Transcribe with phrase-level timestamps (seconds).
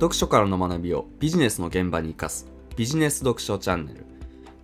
[0.00, 4.06] 読書からの学びをビジネスの現場に生かすビジネス読書チャンネル。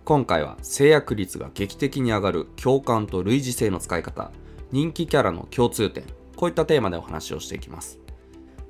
[0.03, 4.31] 今回は制約率が劇的に上がる共感と類似性の使い方
[4.71, 6.05] 人気キャラの共通点
[6.35, 7.99] こういったテーマでお話をしていきます。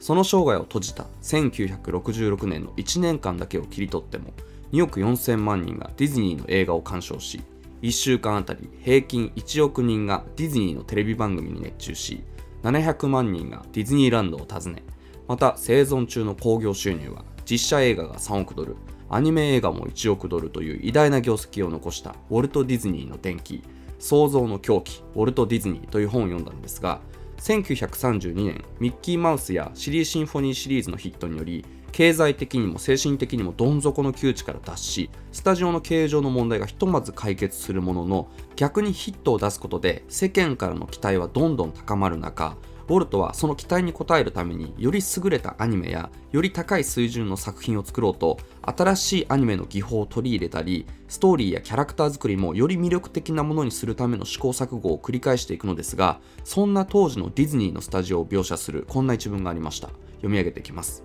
[0.01, 4.33] その生涯を閉じた1966年の1年間だけを切り取っても
[4.73, 7.41] 2億4000万人がディズニーの映画を鑑賞し
[7.81, 12.23] 1週間あたり平均1億人がディズニーのテレビ番組に熱中し
[12.63, 14.83] 700万人がディズニーランドを訪ね
[15.27, 18.75] また生存中の興行収入は実写映画が3億ドル
[19.09, 23.63] アニメ映画も1億ドルという偉大な業績を残したウォルト・ディズニーの伝記
[23.99, 27.01] 創造の狂気ウォルト・ディズニーという本を読んだんですが
[27.37, 59.89] 1932年ミッキーマウスやシリーシンフォニーシリーズのヒットにより経済的にも精神的にもどん底の窮地から脱しスタジオの経営上の問題がひとまず解決するものの逆にヒットを出すことで世間からの期待はどんどん高まる中ウォルトはその期待に応えるためにより優れたアニメやより高い水準の作品を作ろうと新しいアニメの技法を取り入れたりストーリーやキャラクター作りもより魅力的なものにするための試行錯誤を繰り返していくのですがそんな当時のディズニーのスタジオを描写するこんな一文がありました。
[60.17, 61.03] 読み上げていきます。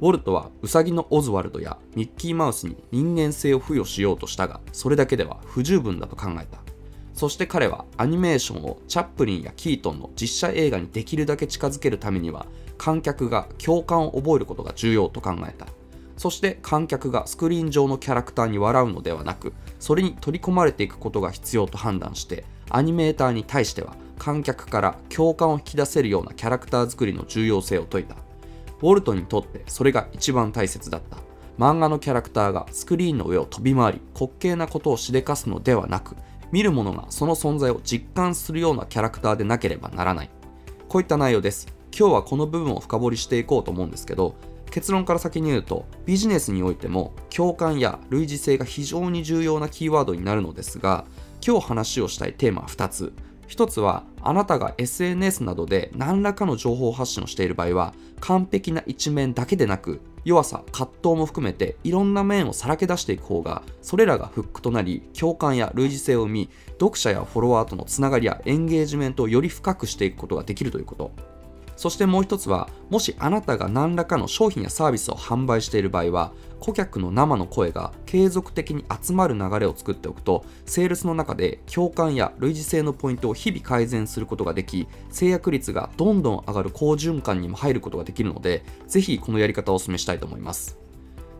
[0.00, 6.65] ウォルトはウサギのオズワルドやミッキーマウスに人間性を付与しようとしたがそれだけでは不十分だと考えた。
[7.16, 12.44] そして彼はアニメーションをチャップリンやキートンの実写映画にできるだけ近づけるためには
[12.76, 15.66] 観客が共感を覚えることが重要と考えた。
[16.18, 28.14] そして観客がスクリーン上のキャラクターに笑うのではなくそれに取り込まれていくことが必要と判断してアニメーターに対しては観客から共感を引き出せるようなキャラクター作りの重要性を説いた。
[28.14, 31.18] ウォルトにとってそれが一番大切だった。
[31.58, 36.16] 漫画のキャラクターがスクリーンの上を飛び回り滑稽なことをしでかすのではなく
[36.52, 40.30] 見る者がその存在を実感するようなキャラクターでなければならない。
[40.88, 41.66] こういった内容です。
[41.98, 44.36] 今日はこの部分を深掘りしていこうと思うんですけど
[44.70, 51.06] 結論から先に言うとビジネスにおいても共感や類似性が非常に重要なキーワードになるのですが
[51.46, 53.12] 今日話をしたいテーマは2つ。
[53.48, 66.50] 1つはあなたが SNS などで何らかの情報発信をしている場合は完璧な一面だけでなく弱さ葛藤も含めていろんな面をさらけ出していく方がそれらがフックとなり共感や類似性を生み
[66.80, 71.12] 読者やフォロワーとのつながりやエンゲージメントをより深くしていくことができるということ。
[71.76, 90.86] そしてもう一つはもしあなたが何らかの商品やサービスを販売している場合は顧客の生の声が継続的に集まる流れを作っておくとセールスの中で共感や類似性のポイントを日々改善することができ制約率がどんどん上がる好循環にも入ることができるのでぜひこのやり方をお勧めしたいと思います。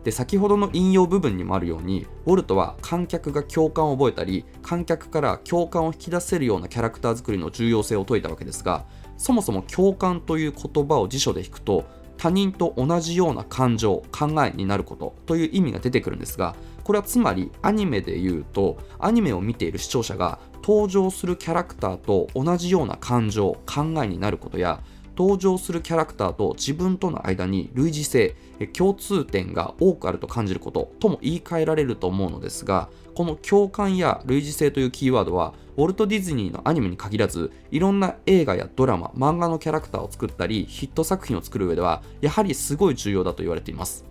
[0.03, 8.85] で先ほどの引用部分にもあるようにウォルトは観客が共感を覚えたり観客から共感を引き出せるようなキャラクター作りの重要性を説いたわけですが
[9.17, 11.85] そもそも共感という言葉を辞書で引くと
[12.17, 24.81] 他人と同じような感情考えになることという意味が出てくるんですがこれはつまりアニメで言うとアニメを見ている視聴者が登場するキャラクターと同じような感情考えになることや
[25.17, 28.35] 登場するキャラクターと自分との間に類似性
[28.73, 44.05] 共通点が多くあると感じることとも言い換えられると思うのですがこの共感や類似性というキーワードはウォルト・ディズニーのアニメに限らずいろんな映画やドラマ漫画のキャラクターを作ったりヒット作品を作る上ではやはりすごい重要だと言われています。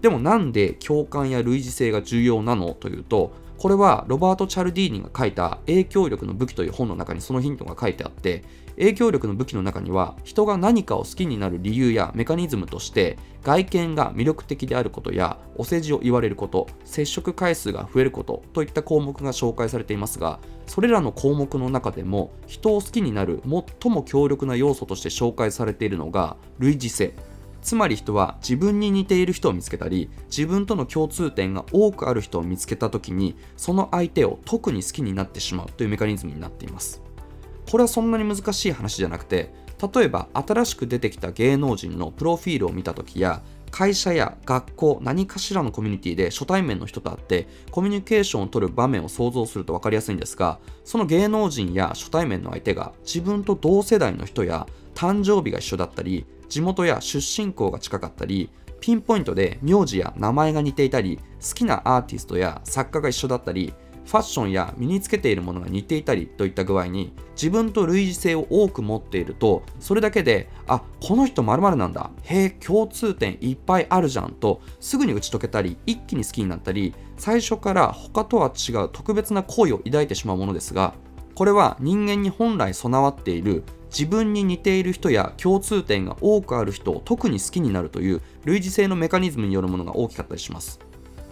[0.00, 8.44] でもなんで共感や類似性が重要なのというとこれはロバート・チャルディーニが書いた影響力の武器という本の中にそのヒントが書いてあって
[8.76, 27.14] 影響力の武器の中には人が何かを好きになる理由やメカニズムとして外見が魅力的であることやお世辞を言われること接触回数が増えることといった項目が紹介されていますがそれらの項目の中でも人を好きになる最も強力な要素として紹介されているのが類似性
[27.62, 37.05] つまり人は自分に似ている人を見つけたり自分との共通点が多くある人を見つけた時にその相手を特に好きになってしまうというメカニズムになっています。
[37.70, 39.52] これはそんなに難しい話じゃなくて
[39.94, 63.74] 例えば新しく出てきた芸能人のプロフィールを見た時や会社や学校何かしらのコミュニティで初対面の人と会ってコミュニケーションを取る場面を想像すると分かりやすいんですがその芸能人や初対面の相手が自分と同世代の人や誕生日が一緒だったり地元や出身校が近かったりピンポイントで名字や名前が似ていたり好きなアーティストや作家が一緒だったり
[64.06, 72.10] ファッションや身につけているものが似ていたりといった具合に自分と類似性を多く持っているとそれだけであこの人まるなんだ。
[72.22, 80.94] へえ共通点いっぱいあるじゃんとすぐに打ち解けたり一気に好きになったり最初から他とは違う特別な好意を抱いてしまうものですが
[81.34, 90.80] これは人間に本来備わっている自分に似ている人や共通点が多くある人を特に好きになるという類似性のメカニズムによるものが大きかったりします。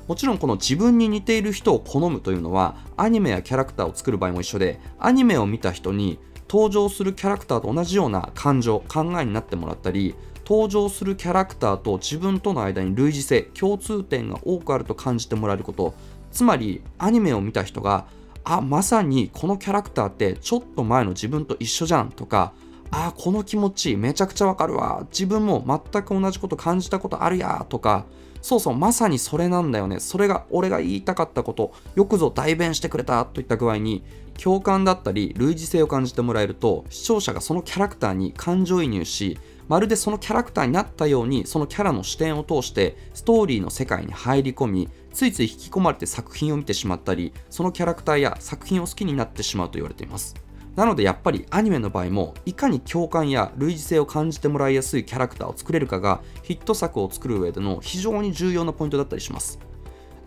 [0.07, 6.19] もちろんこの自分に似ている人を好むというのはアニメやキャラクターを作る場合も一緒でアニメを見た人に
[6.49, 10.15] 登場するキャラクターと同じような感情考えになってもらったり
[10.47, 15.95] 登場するキャラクターと自分との間に類似性共通点が多くあると感じてもらえること。
[16.35, 18.07] つまりアニメを見た人が
[18.43, 22.53] あまさにこのキャラクターってちょっと前の自分と一緒じゃんとか
[22.91, 28.05] あこの気持ちめちゃくちゃわかるわ自分も全く同じこと感じたことあるやとか
[28.45, 30.01] そうそうまさにそれなんだよね。
[30.01, 31.73] それが俺が言いたかったこと。
[31.95, 34.05] よくぞ代弁してくれたといった具合に
[34.39, 50.35] 共感だったり類似性を感じてもらえると視聴者がそのキャラクターに感情移入しまるでそのキャラクターになったようにそのキャラの視点を通してストーリーの世界に入り込みついつい引き込まれて作品を見てしまったりそのキャラクターや作品を好きになってしまうと言われています。
[50.77, 59.59] なのでやっぱりアニメの場合もいかに共感や類似性を感じてもらいやすいキャラクターを作れるかがヒット作を作る上での非常に重要なポイントだったりします。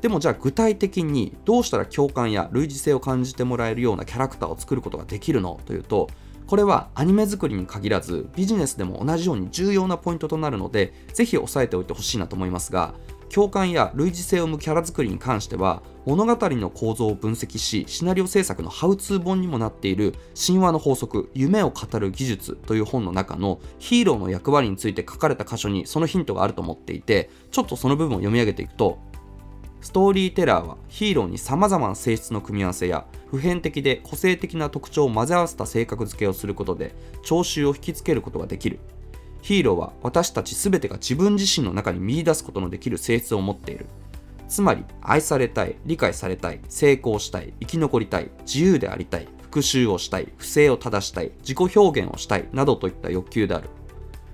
[0.01, 6.07] でもじゃあ具体的にどうしたら共感や類似性を感じてもらえるようなキャラクターを作ることができるのというと
[6.45, 12.94] これはアニメ作りに限らずビジネスでも同じように重要なポイントとなるのでぜひ押さえておいてほしいなと思いますが
[13.33, 29.00] 共感や類似性を生むキャラ作りに関しては物語の構造を分析しシナリオ制作のハウツー本にもなっている神話の法則夢を語る技術という本の中のヒーローの役割について書かれた箇所にそのヒントがあると思っていてちょっとその部分を読み上げていくと
[29.81, 38.80] ストーリーテラーはヒーローに様々な性質の組み合わせや普遍的で個性的な特徴を混ぜ合わせた性格付けをすることで聴衆を引きつけることができる。
[39.47, 43.85] ヒーローは私たち全てが自分自身の中に見出すことのできる性質を持っている。
[44.49, 53.69] つまり愛されたい理解されたい成功したい生き残りたい自由でありたい復讐をしたい不正を正したい自己表現をしたいなどといった欲求である。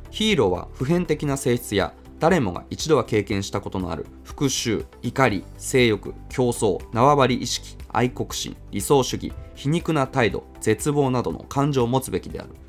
[0.09, 12.62] ヒーローは普遍的な性質や誰もが一度は経験したことのある復讐怒り性欲競争縄張り意識愛国心理想主義皮肉な態度絶望などの感情を持つべきである。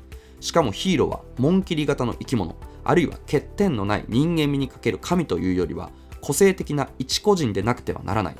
[0.45, 5.89] しかもヒーローは紋切り型の生き物あるいは欠点のない人間味にかける神というよりは
[6.21, 8.35] 個性的な一個人でなくてはならない。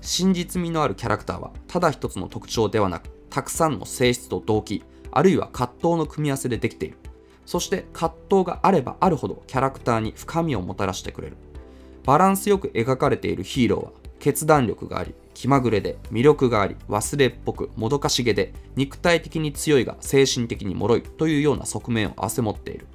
[0.00, 4.82] 真実味のあるキャラクターはただ一つの特徴ではなくたくさんの性質と動機
[5.12, 6.98] あるいは葛藤の組み合わせでできている。
[7.46, 11.36] そして葛藤があればあるほどキャラクターに深みをもたらしてくれる。
[12.02, 22.86] バランスよく描かれているヒーローは決断力があり気まぐれで魅力があり忘れっぽくもどかしげで肉体的に強いが精神的に脆いというような側面を併せ持っている。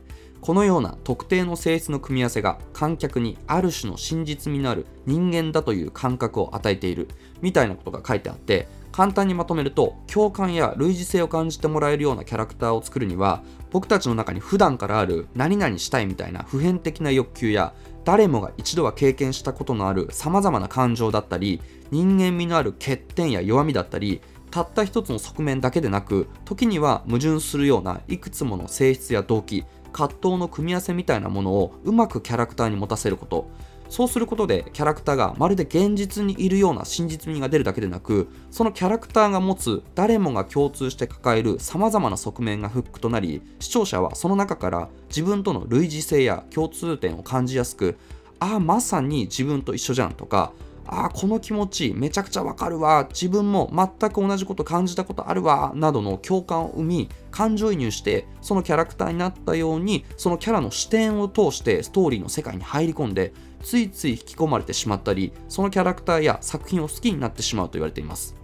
[0.43, 7.07] このような特定の性質の組み合わせが観客にある種の真実味のある人間だという感覚を与えている
[7.41, 13.41] みたいなことが書いてあって簡単にまとめると共感や類似性を感じてもらえるようなキャラクターを作るには
[13.71, 17.73] 僕たちの中に普段からある何々したいみたいな普遍的な欲求や
[18.05, 21.61] 誰もが一度は経験したことのあるさまざまな感情だったり
[21.91, 24.21] 人間味のある欠点や弱みだったり
[24.51, 33.47] たった一つの側面だけでなく時には矛盾するようないくつもの性質や動機葛藤の組み合わせみたいなものをうまくキャラクターに持たせること。
[33.93, 47.95] そうすることでキャラクターがまるで現実にいるような真実味が出るだけでなくそのキャラクターが持つ誰もが共通して抱える様々な側面がフックとなり視聴者はその中から自分との類似性や共通点を感じやすく
[48.39, 50.53] ああまさに自分と一緒じゃんとか
[50.88, 63.33] ああこの気持ちめちゃくちゃわかるわ自分も全く同じこと感じたことあるわなどの共感を生み感情移入してそのキャラクターになったようにそのキャラの視点を通してストーリーの世界に入り込んで
[63.63, 68.36] ついつい引き込まれてしまったりそのキャラクターや作品を好きになってしまうと言われています。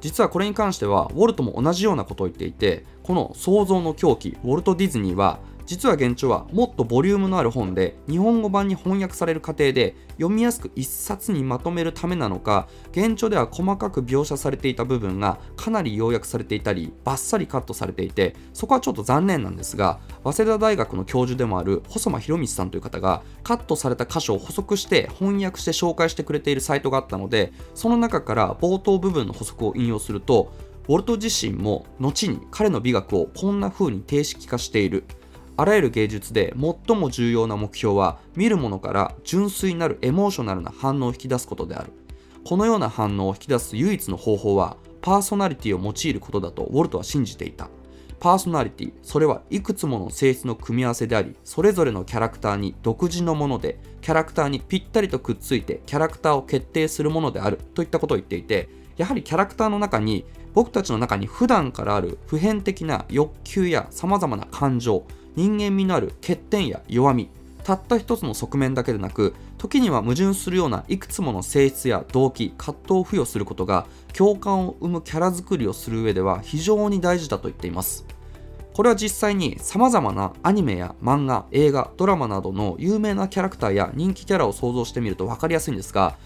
[0.00, 5.38] 実はこれに関してはウォルトも同じようなことを言っていてこの創造の狂気ウォルト・ディズニーは
[5.72, 30.52] 実は現状はもっとボリュームのある本で日本語版に翻訳される過程で読みやすく一冊にまとめるためなのか現状では細かく描写されていた部分がかなり要約されていたりバッサリカットされていてそこはちょっと残念なんですが早稲田大学の教授でもある細間博道さんという方がカットされた箇所を補足して翻訳して紹介してくれているサイトがあったのでその中から冒頭部分の補足を引用すると
[30.88, 35.04] ウォルト自身も後に彼の美学をこんな風に定式化している。
[35.56, 36.54] あらゆる芸術で
[36.86, 41.92] 最も重要な目標は見るものから純粋なるエモーショナルな反応を引き出すことである。
[42.44, 47.68] このような反応を引き出す唯一の方法はパーソナリティを用いることだとウォルトは信じていた。
[48.22, 65.04] パーソナリティそれはいくつもの性質の組み合わせでありそれぞれのキャラクターに独自のものでキャラクターにぴったりとくっついてキャラクターを決定するものであるといったことを言っていてやはりキャラクターの中に僕たちの中に普段からある普遍的な欲求や様々な感情
[65.36, 67.28] 人間味のある欠点や弱み
[67.64, 78.04] たった一つの側面だけでなく時には矛盾するようないくつもの性質や動機葛藤を付与することが共感を生むキャラ作りをする上では非常に大事だと言っています。
[78.72, 86.16] これは実際に様々なアニメや漫画映画ドラマなどの有名なキャラクターや人気キャラを想像してみると分かりやすいんですが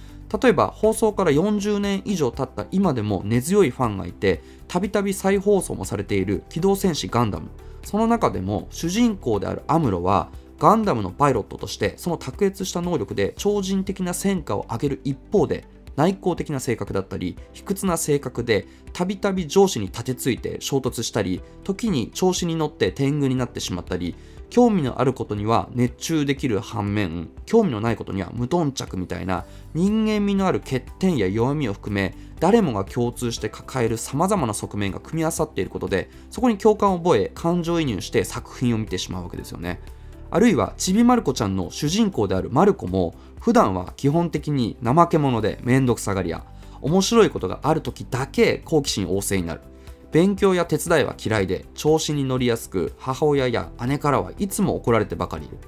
[0.40, 7.48] 例えば放送から40年以上経った今でも根強いファンがいてたびたび再放送もされている「機動戦士ガンダム」
[7.86, 10.28] その中でも主人公であるアムロは
[10.58, 15.64] ガンダムのパイロットとしてその卓越した能力で超人的な戦果を上げる一方で
[15.94, 24.16] 内向的な性格だったり卑屈な性格でたびたび上司に立てついて衝突したり時に調子に乗って天狗になってしまったり
[24.50, 39.80] 興味のあることには熱中できる反面興味のないことには無頓着みたいな人間味のある欠点や弱みを含め誰もが共通して抱える様々な側面が組み合わさっていることでそこに共感を覚え感情移入して作品を見てしまうわけですよね。
[40.30, 46.44] あるいはちびまる子ちゃんの主人公であるまる子も普段は基本的に怠け者で面倒くさがり屋。
[46.80, 49.62] 面白いことがある時だけ好奇心旺盛になる。
[50.12, 55.58] 勉強や手伝いは嫌いで調子に乗りやすく母親や姉からはいつも怒られてばかりいる。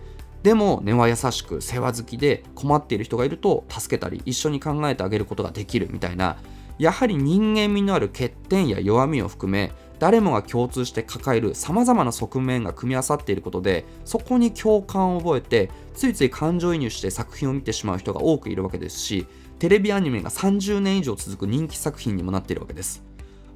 [0.42, 6.36] でも根は優しく世話好きで困っている人がいると助けたり一緒に考えてあげることができるみたいな
[6.78, 19.26] やはり人間味のある欠点や弱みを含め誰もが共通して抱える様々な側面が組み合わさっていることでそこに共感を覚えてついつい感情移入して作品を見てしまう人が多くいるわけですし
[19.58, 23.07] テレビアニメが30年以上続く人気作品にもなっているわけです。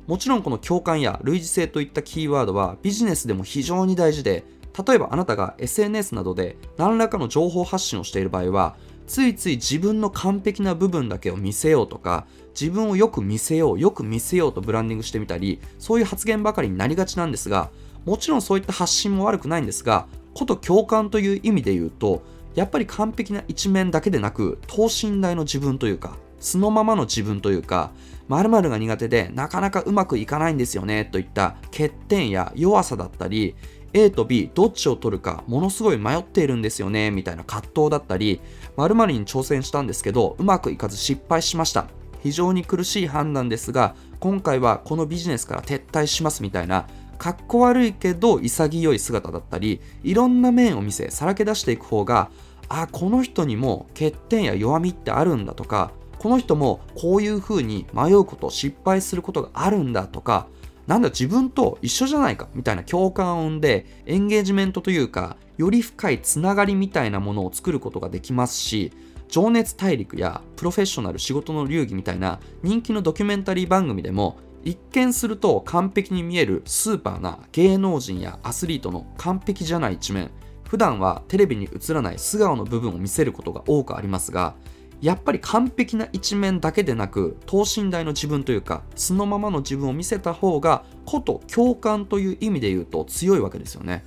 [0.07, 4.45] もちろんこの共感や類似性といったキーワードはビジネスでも非常に大事で
[4.87, 8.75] 例えばあなたが SNS などで何らかの情報発信をしている場合は
[9.07, 12.27] ついつい自分の完璧な部分だけを見せようとか
[12.59, 17.71] 自分をよく見せようよく見せようとブランディングしてみたりそういう発言ばかりになりがちなんですが
[18.05, 22.23] もちろんそういった発信も悪くないんですがこと共感という意味で言うと
[22.55, 27.93] やっぱり完璧な一面だけでなく等身大の自分というか素のままの自分というか
[28.29, 33.55] 〇〇が苦手でなかなかうまくいかないんですよねといった欠点や弱さだったり
[33.95, 38.41] A と B どっちを取るかものすごい迷っているんですよねみたいな葛藤だったり
[38.77, 41.87] 〇〇に挑戦したんですけどうまくいかず失敗しました。
[42.23, 46.87] 非常に苦しい判断ですが今回はこのビジネスから撤退しますみたいな
[47.19, 52.31] かっこ悪いけど潔い姿だったりいろんな面を見せさらけ出していく方が
[52.69, 55.93] あこの人にも欠点や弱みってあるんだとか
[56.23, 60.47] この人もこういう風に迷うこと失敗することがあるんだとか
[60.87, 68.93] なんだ自分と一緒じゃないかみたいな共感を生んでエンゲージメントというかより深いつながりみたいなものを作ることができますし
[69.27, 80.31] 情熱大陸やプロフェッショナル仕事の流儀みたいな人気のドキュメンタリー番組でも一見すると完璧に見えるスーパーな芸能人やアスリートの完璧じゃない一面。
[80.73, 84.55] 普段はテレビに映らない素顔の部分を見せることが多くありますが
[85.03, 94.05] やっぱり完璧な一面だけでなく等身大の自分というか素のままの自分を見せた方がこと共感という意味で言うと強いわけですよね。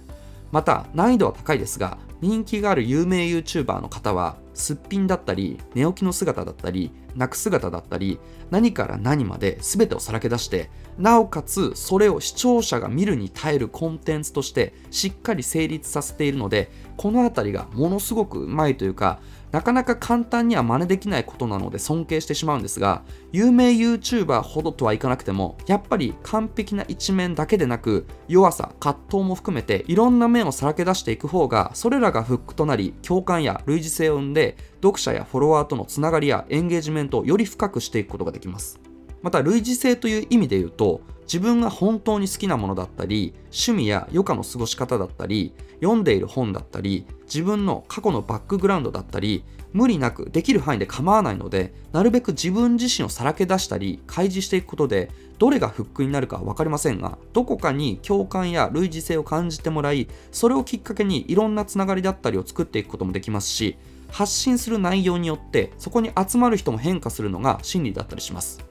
[0.51, 8.19] また難易度は高いですが人気がある有名 YouTuber の方はすっぴんだったり寝起きの姿だったり泣く姿だったり
[8.51, 19.19] 何から何まで全てをさらけ出してなおかつそれを視聴者が見るに耐えるコンテンツとしてしっかり成立させているのでこの辺りがものすごくうまいというか
[19.55, 38.81] なかなか簡単には真似できないことなので尊敬してしまうんですが有名 YouTuber ほどとはいかなくてもやっぱり完璧な一面だけでなく弱さ葛藤も含めていろんな面をさらけ出していく方がそれらがフックとなり共感や類似性を生んで読者やフォロワーとのつながりやエンゲージメントをより深くしていくことができます。
[39.21, 63.77] また類似性という意味で言うと自分が本当に好きなものだったり趣味や余暇の過ごし方だったり読んでいる本だったり自分の過去のバックグラウンドだったり無理なくできる範囲で構わないのでなるべく自分自身をさらけ出したり開示していくことでどれがフックになるか分かりませんがどこかに共感や類似性を感じてもらいそれをきっかけにいろんなつながりだったりを作っていくこともできますし
[64.11, 68.63] 発信する内容によってそこに集まる人も変化するのが心理だったりします。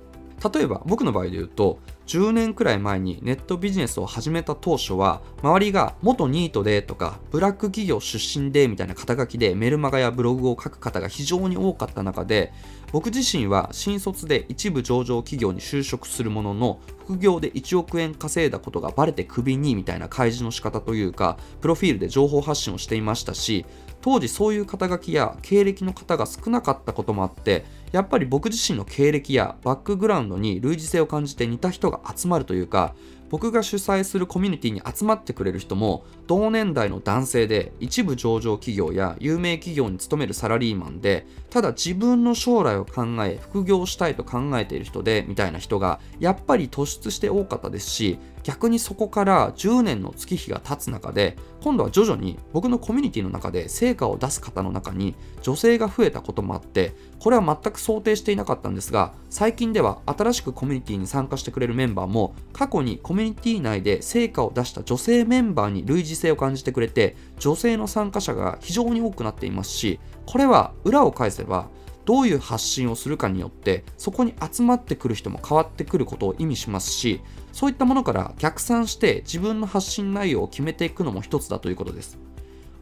[0.52, 12.52] 例えば僕の場合で言うと10年くらい前にネットビジネスを始めた当初は周りが元ニートでとかブラック企業出身でみたいな肩書きでメルマガやブログを書く方が非常に多かった中で
[12.92, 23.64] 僕自身は新卒で一部上場企業に就職するものの副業で1億円稼いだことがバレてクビにみたいな開示の仕方というかプロフィールで情報発信をしていましたし
[24.00, 27.64] 当時そういう肩書きや経歴の方が少なかったこともあって
[27.94, 32.92] やっぱり僕自身の経歴やバックグラウンドに類似性を感じて似た人が集まるというか
[33.30, 71.68] 僕が主催するコミュニティに集まってくれる人も同年代の男性で一部上場企業や有名企業に勤めるサラリーマンでただ自分の将来を考え副業したいと考えている人でみたいな人がやっぱり突出して多かったですし逆にそこから10年の月日が経つ中で今度は徐々に僕のコミュニティの中で成果を出す方の中に女性が増えたこともあってこれは全く想定していなかったんですが最近では新しくコミュニティに参加してくれるメンバーも過去にコミュニティ内で成果を出した女性メンバーに類似性を感じてくれて女性の参加者が非常に多くなっていますしこれは裏を返せば
[72.06, 77.20] どういう発信をするかによってそこに集まってくる人も変わってくることを意味しますし
[77.52, 82.18] そういったものから逆算して自分の発信内容を決めていくのも一つだということです。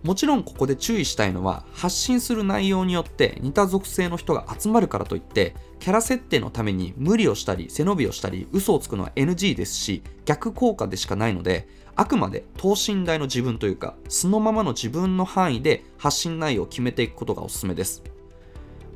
[0.03, 18.03] もちろんここで注意したいのは発信する内容によって似た属性の人が集まるからといってキャラ設定のために無理をしたり背伸びをしたり嘘をつくのは NG ですし逆効果でしかないのであくまで等身大の自分というか素のままの自分の範囲で発信内容を決めていくことがおすすめです。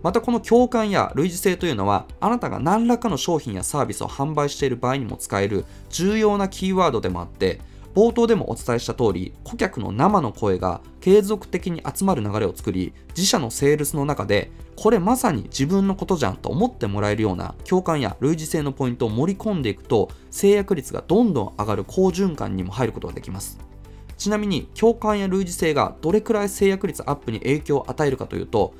[0.03, 7.61] またこの共感や類似性というのはあなたが何らかの商品やサービスを販売している場合にも使える重要なキーワードでもあって
[7.97, 23.59] 冒頭でもお伝えした通り顧客の生の声が継続的に集まる流れを作り自社のセールスの中でこれまさに自分のことじゃんと思ってもらえるような共感や類似性のポイントを盛り込んでいくと制約率がどんどん上がる好循環にも入ることができます。
[24.19, 28.75] ちなみに共感や類似性がどれくらい制約率アップに影響を与えるかというと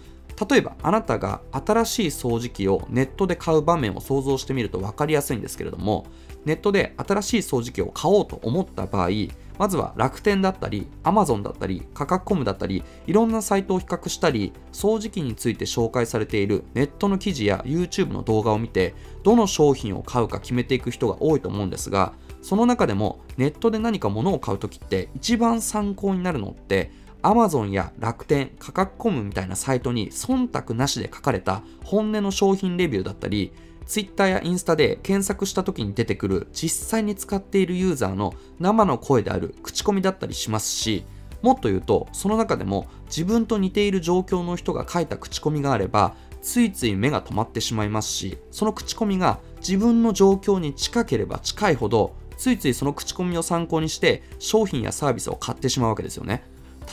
[0.51, 6.07] 例えばあなたが新しい掃除機をネットで買う場面を想像してみると分かりやすいんですけれども
[6.47, 9.11] ネットで新しい掃除機を買おうと思った場合
[9.59, 22.13] まずは楽天だったり Amazon だったり価格コムだったりいろんなサイトを比較したり掃除機について紹介されているネットの記事や YouTube の動画を見てどの商品を買うか決めていく人が多いと思うんですが
[22.43, 26.91] その中でもネットで何か物を買う時って一番参考になるのって
[27.23, 33.53] Amazon や楽天、価格コムみたいなサイトに忖度なしで書かれた本音の商品レビューだったり
[33.87, 41.05] Twitter やインスタで検索した時に出てくる実際に使っているユーザーの生の声である口コミだったりしますし
[41.43, 56.45] もっと言うとその中でも自分と似ている状況の人が書いた口コミがあればついつい目が止まってしまいますしその口コミが自分の状況に近ければ近いほどついついその口コミを参考にして商品やサービスを買ってしまうわけですよね。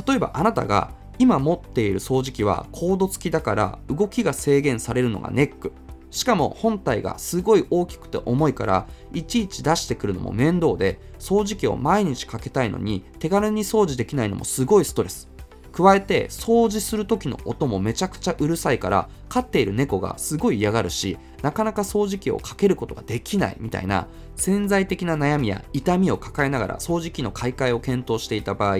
[0.07, 5.73] 例えばあなたが今持っている掃除機はコード付きだから動きが制限されるのがネック。
[6.13, 15.27] しかも本体がすごい大きくて重いからいちいち出してくるのも面倒で掃除機を毎日かけたいのに手軽に掃除できないのもすごいストレス。
[15.71, 28.75] 加えて掃除する時の音もめちゃくちゃうるさいから飼っている猫がすごい嫌がるしなかなか掃除機をかけることができないみたいな潜在的な悩みや痛みを抱えながら掃除機の買い替えを検討していた場合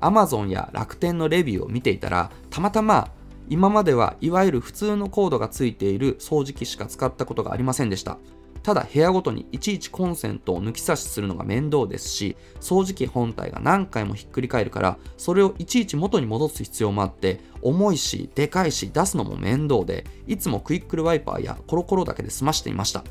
[0.00, 3.10] Amazon や楽天のレビューを見ていたらたまたま
[3.50, 8.16] 今まではいわゆる普通のコードがついている掃除機しか使ったことがありませんでした。
[8.62, 23.02] ただ部屋ごとにいちいちコンセントを抜き差しするのが面倒ですし掃除機本体が何回もひっくり返るからそれをいちいち元に戻す必要もあって重いしでかいし出すのも面倒でいつもクイックルワイパーやコロコロだけで済ましていました。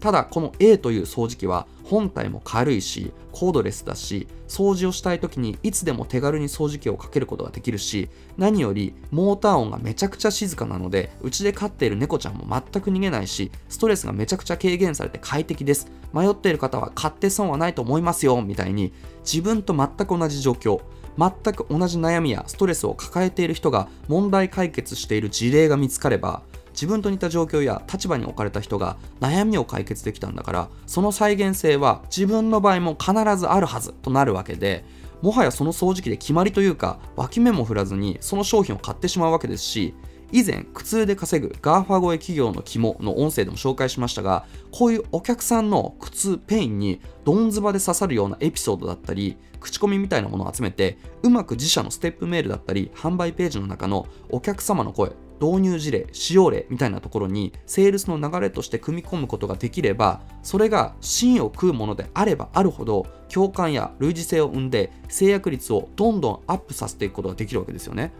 [0.00, 15.90] ただこの A という掃除機は本体も軽いしコードレスだし掃除をしたい時にいつでも手軽に掃除機をかけることができるし何よりモーター音がめちゃくちゃ静かなのでうちで飼っている猫ちゃんも全く逃げないしストレスがめちゃくちゃ軽減されて快適です。
[16.12, 20.80] 迷っている方は買って損はないと思いますよみたいに自分と全く同じ状況
[21.18, 26.42] 全く同じ悩みやストレスを抱えている人が問題解決している事例が見つかれば
[26.78, 34.84] 自分と似た状況や立場に置かれた人が悩みを解決できたんだからその再現性は自分の場合も必ずあるはずとなるわけで
[35.20, 39.92] もはやその掃除機で決まりというか脇目も振らずにその商品を買ってしまうわけですし
[40.30, 68.12] 以前苦痛で稼ぐ GAFA 越え企業の肝の音声でも紹介しましたがこういうお客さんの苦痛ペインにどんずばで刺さるようなエピソードだったり口コミみたいなものを集めてうまく自社のステップメールだったり販売ページの中のお客様の声導入事例使用例みたいなところにセールスの流れとして組み込むことができればそれが芯を食うものであればあるほど共感や類似性を生んで成約率をどんどんアップさせていくことができるわけですよね。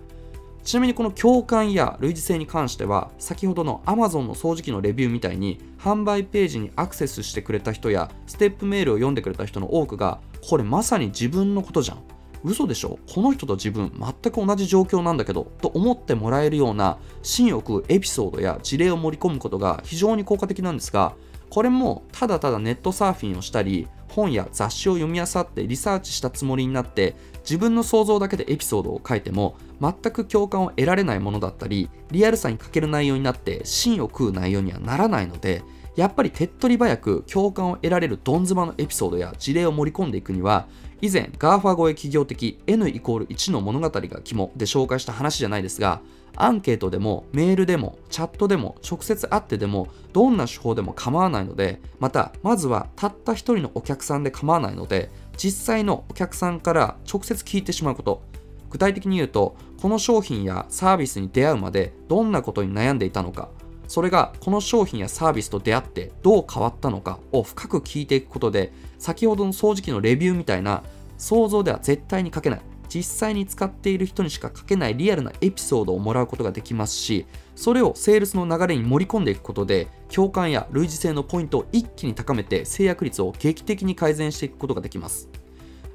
[0.64, 12.17] ちなみにこの共感や類似性に関しては先ほどの Amazon の掃除機のレビューみたいに販売ページにアクセスしてくれた人やステップメールを読んでくれた人の多くがこれまさに自分のことじゃん。
[12.44, 12.98] 嘘でしょ？
[13.12, 21.14] この人と自分全く同じ状況なんだけどと思ってもらえるような芯を食うエピソードや事例を盛り込むことが非常に効果的なんですが
[21.50, 35.62] これもただただネットサーフィンをしたり本や雑誌を読み漁ってリサーチしたつもりになって自分の想像だけでエピソードを書いても全く共感を得られないものだったりリアルさに欠ける内容になって芯を食う内容にはならないので
[35.96, 40.68] やっぱり手っ取り早く共感を得られるドン妻のエピソードや事例を盛り込んでいくには
[41.00, 46.00] 以前 GAFA 超え企業的 N=1 の物語が肝で紹介した話じゃないですが
[46.36, 58.22] アンケートでもメールでもチャットでも直接会ってでもどんな手法でも構わないのでまたまずはたった一人のお客さんで構わないので実際のお客さんから直接聞いてしまうこと。
[58.70, 63.48] 具体的に言うとこの商品やサービスに出会うまでどんなことに悩んでいたのか。
[63.88, 70.84] それがこの商品やサービスと出会ってどう変わったのかを深く聞いていくことで先ほどの掃除機のレビューみたいな
[71.16, 85.28] 想像では絶対に書けない実際に使っている人にしか書けないリアルなエピソードをもらうことができますしそれをセールスの流れに盛り込んでいくことで共感や類似性のポイントを一気に高めて制約率を劇的に改善していくことができます。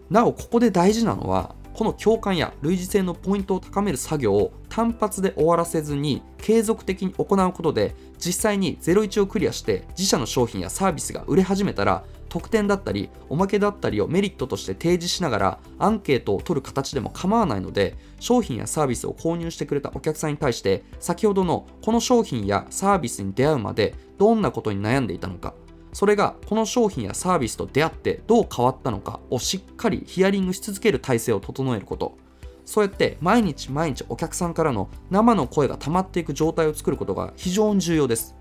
[0.09, 25.53] なおここで大事なのはこの共感や類似性のポイントを高める作業を単発で終わらせずに継続的に行うことで実際に01をクリアして自社の商品やサービスが売れ始めたら特典だったりおまけだったりをメリットとして提示しながらアンケートを取る形でも構わないので商品やサービスを購入してくれたお客さんに対して先ほどのこの商品やサービスに出会うまでどんなことに悩んでいたのか
[25.93, 32.17] それがこの商品やサービスと出会ってどう変わったのかをしっかりヒアリングし続ける体制を整えること。
[32.65, 38.35] そうやって毎日毎日お客さんからの生の声が溜まっていく状態を作ることが非常に重要です。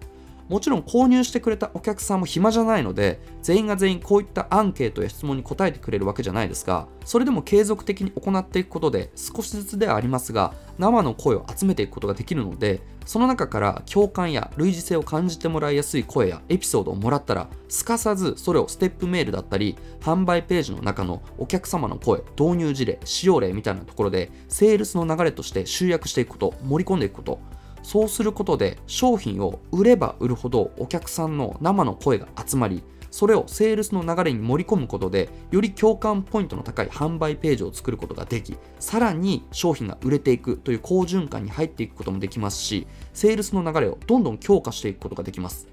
[0.53, 27.41] もちろん購入してくれたお客さんも暇じゃないので全員が全員こういったアンケートや質問に答えてくれるわけじゃないですがそれでも継続的に行っていくことで少しずつではありますが生の声を集めていくことができるのでその中から共感や類似性を感じてもらいやすい声やエピソードをもらったらすかさずそれをステップメールだったり販売ページの中のお客様の声導入事例使用例みたいなところでセールスの流れとして集約していくこと盛り込んでいくこと
[27.83, 45.72] そうすることで商品を売れば売るほどお客さんの生の声が集まりそれをセールスの流れに盛り込むことでより共感ポイントの高い販売ページを作ることができさらに商品が売れていくという好循環に入っていくこともできますしセールスの流れをどんどん強化していくことができます。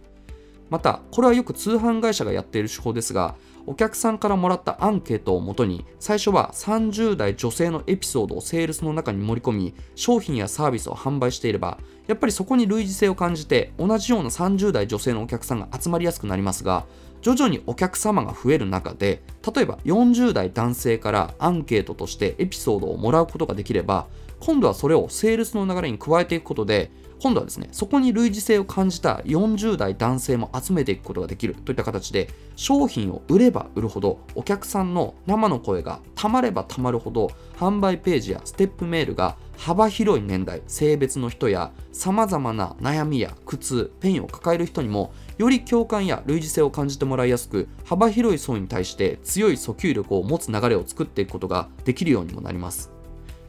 [0.70, 11.78] またこれはよく通販会社がやっている手法ですがお客さんからもらったアンケートをもとに最初は30代女性のエピソードをセールスの中に盛り込み商品やサービスを販売していれば
[12.08, 16.86] やっぱりそこに類似性を感じて同じような30代女性のお客さんが集まりやすくなりますが
[17.22, 19.22] 徐々にお客様が増える中で
[19.54, 24.08] 例えば40代男性からアンケートとしてエピソードをもらうことができれば
[24.40, 37.28] 今度はそれをセールスの流れに加えていくことで今度はですねそこに類似性を感じた40代男性も集めていくことができるといった形で商品を売れば売るほどお客さんの生の声がたまればたまるほど
[37.58, 52.99] 販売ページやステップメールが幅広い年代性別の人やさまざまな悩みや苦痛ペインを抱える人にもより共感や類似性を感じてもらいやすく幅広い層に対して強い訴求力を持つ流れを作っていくことができるようにもなります。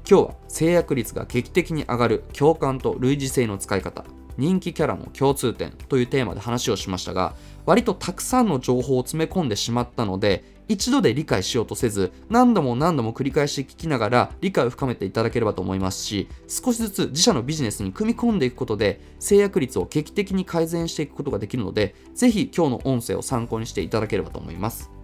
[0.09, 4.05] 今日は成約率が劇的に上がる共感と類似性の使い方
[4.37, 7.35] 人気キャラの共通点というテーマで話をしましたが
[7.67, 25.00] 割とたくさんの情報を詰め込んでしまったので一度で理解しようとせず何度も何度も繰り返し聞きながら理解を深めていただければと思いますし少しずつ自社のビジネスに組み込んでいくことで成約率を劇的に改善していくことができるのでぜひ今日の音声を参考にしていただければと思います。